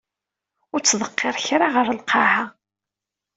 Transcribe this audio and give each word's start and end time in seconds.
Ur 0.73 0.79
ttḍeqqir 0.81 1.35
kra 1.45 1.67
ɣer 1.75 1.87
lqaɛa. 1.99 2.43